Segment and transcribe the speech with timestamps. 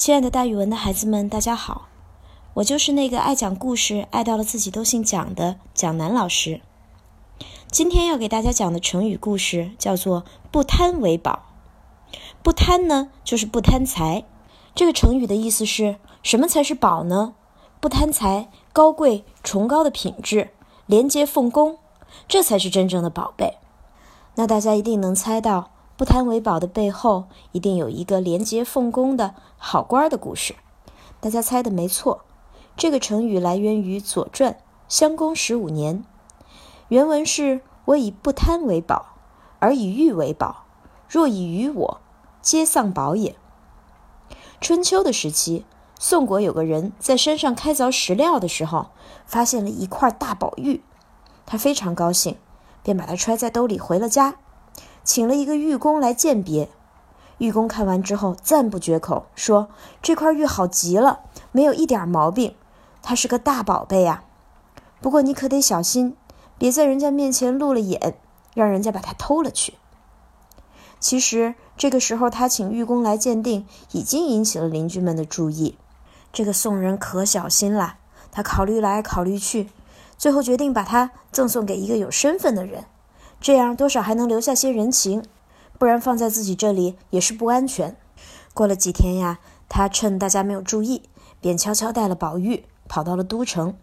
[0.00, 1.88] 亲爱的，大语文的孩子们，大家好！
[2.54, 6.62] 我就是那个爱讲故事、爱到了自己都姓蒋的蒋楠老师。
[7.70, 11.40] 今天要给大家讲的成语故事叫做“不贪为宝”。
[12.42, 14.24] 不贪呢，就是不贪财。
[14.74, 17.34] 这个成语的意思是什么才是宝呢？
[17.78, 20.48] 不贪财，高贵崇高的品质，
[20.86, 21.76] 廉洁奉公，
[22.26, 23.58] 这才是真正的宝贝。
[24.36, 25.72] 那大家一定能猜到。
[26.00, 30.54] 不贪为宝的背后，一定有一个廉洁奉公的好官的故事。
[31.20, 32.22] 大家猜的没错，
[32.74, 34.52] 这个成语来源于《左传》
[34.88, 36.02] 襄公十五年，
[36.88, 39.16] 原文是：“我以不贪为宝，
[39.58, 40.64] 而以玉为宝。
[41.06, 42.00] 若以于我，
[42.40, 43.36] 皆丧宝也。”
[44.58, 45.66] 春秋的时期，
[45.98, 48.86] 宋国有个人在山上开凿石料的时候，
[49.26, 50.82] 发现了一块大宝玉，
[51.44, 52.38] 他非常高兴，
[52.82, 54.36] 便把它揣在兜里回了家。
[55.12, 56.68] 请了一个玉工来鉴别，
[57.38, 59.68] 玉工看完之后赞不绝口，说
[60.00, 62.54] ：“这块玉好极了，没有一点毛病，
[63.02, 64.22] 它是个大宝贝呀。
[65.00, 66.16] 不过你可得小心，
[66.56, 68.20] 别在人家面前露了眼，
[68.54, 69.74] 让人家把它偷了去。”
[71.00, 75.76] 其实这个时候他请玉工来鉴定，已经引起了邻居们的注意。
[76.32, 77.96] 这个宋人可小心了，
[78.30, 79.70] 他考虑来考虑去，
[80.16, 82.84] 最后决定把它赠送给一个有身份的人。
[83.40, 85.24] 这样多少还能留下些人情，
[85.78, 87.96] 不然放在自己这里也是不安全。
[88.52, 91.04] 过了几天呀，他趁大家没有注意，
[91.40, 93.74] 便悄悄带了宝玉跑到了都城。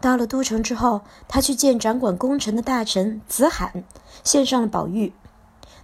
[0.00, 3.84] 到了都城之后，他去见掌管工程的大臣子罕，
[4.22, 5.12] 献上了宝玉。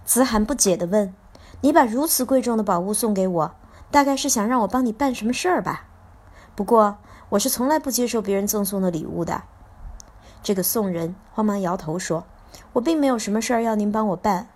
[0.03, 1.13] 子罕不解地问
[1.61, 3.55] ：“你把如此贵重的宝物送给我，
[3.91, 5.85] 大概是想让我帮你办什么事儿吧？
[6.55, 6.97] 不过
[7.29, 9.43] 我是从来不接受别人赠送的礼物的。”
[10.41, 12.23] 这个宋人慌忙摇头说。
[12.73, 14.47] 我并没有什么事儿要您帮我办。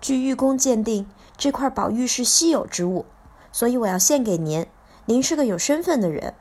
[0.00, 1.06] 据玉工鉴定，
[1.36, 3.06] 这块宝玉是稀有之物，
[3.52, 4.66] 所以我要献给您。
[5.06, 6.34] 您是个有身份的人。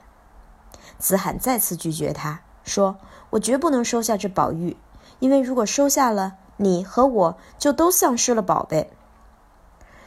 [0.98, 2.98] 子罕再次拒绝他，说
[3.32, 4.78] ：“我绝不能收下这宝玉，
[5.20, 8.92] 因为如果收下了，你和我就都丧失了宝贝。”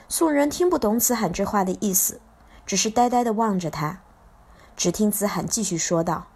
[0.08, 2.20] 宋人听不懂子罕这话的意思，
[2.66, 4.00] 只是呆呆地望着他。
[4.76, 6.26] 只听子罕继续说道：“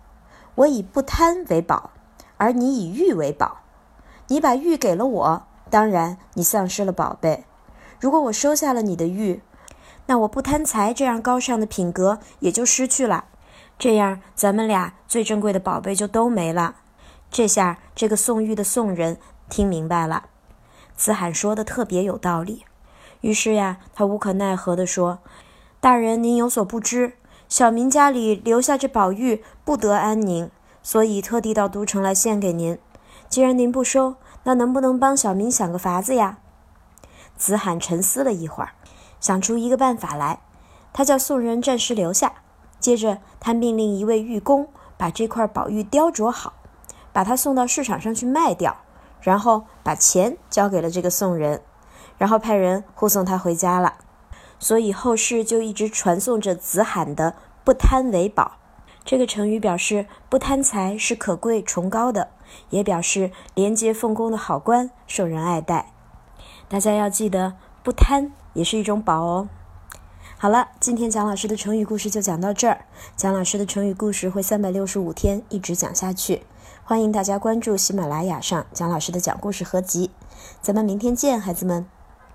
[0.56, 1.90] 我以不贪为宝，
[2.38, 3.58] 而你以玉为宝。”
[4.28, 7.44] 你把玉给了我，当然你丧失了宝贝。
[8.00, 9.40] 如果我收下了你的玉，
[10.06, 13.26] 那我不贪财这样高尚的品格也就失去了。
[13.78, 16.76] 这样咱们俩最珍贵的宝贝就都没了。
[17.30, 20.26] 这下这个送玉的宋人听明白了，
[20.96, 22.64] 子罕说的特别有道理。
[23.20, 25.18] 于是呀，他无可奈何地说
[25.80, 27.14] ：“大人您有所不知，
[27.48, 30.50] 小民家里留下这宝玉不得安宁，
[30.82, 32.78] 所以特地到都城来献给您。”
[33.28, 36.38] 既然您不收，那能不能帮小明想个法子呀？
[37.36, 38.70] 子罕沉思了一会儿，
[39.20, 40.40] 想出一个办法来。
[40.92, 42.32] 他叫宋人暂时留下，
[42.80, 46.54] 接着他命令一位玉工把这块宝玉雕琢好，
[47.12, 48.78] 把它送到市场上去卖掉，
[49.20, 51.62] 然后把钱交给了这个宋人，
[52.16, 53.96] 然后派人护送他回家了。
[54.58, 58.52] 所以后世就一直传颂着子罕的“不贪为宝”
[59.06, 62.28] 这个成语，表示不贪财是可贵崇高的。
[62.70, 65.92] 也表示廉洁奉公的好官受人爱戴，
[66.68, 69.48] 大家要记得不贪也是一种宝哦。
[70.38, 72.84] 好了，今天蒋老师的成语故事就讲到这儿。
[73.16, 76.42] 蒋老师的成语故事会三百六十五天一直讲下去，
[76.84, 80.12] 欢迎大家关注喜马拉雅上蒋老师的讲故事合集。
[80.62, 81.95] 咱们明天见，孩子们。